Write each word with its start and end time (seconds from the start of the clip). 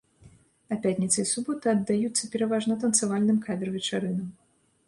А 0.75 0.77
пятніца 0.85 1.17
і 1.23 1.25
субота 1.33 1.73
аддаюцца 1.75 2.31
пераважна 2.37 2.81
танцавальным 2.85 3.37
кавер-вечарынам. 3.47 4.27